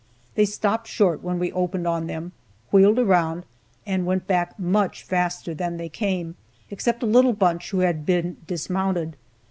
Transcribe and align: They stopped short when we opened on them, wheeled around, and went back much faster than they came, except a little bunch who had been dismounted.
They 0.33 0.45
stopped 0.45 0.87
short 0.87 1.21
when 1.21 1.37
we 1.37 1.51
opened 1.51 1.85
on 1.85 2.07
them, 2.07 2.31
wheeled 2.71 2.97
around, 2.97 3.45
and 3.85 4.03
went 4.03 4.25
back 4.25 4.57
much 4.57 5.03
faster 5.03 5.53
than 5.53 5.77
they 5.77 5.89
came, 5.89 6.33
except 6.71 7.03
a 7.03 7.05
little 7.05 7.33
bunch 7.33 7.69
who 7.69 7.81
had 7.81 8.03
been 8.03 8.37
dismounted. 8.47 9.15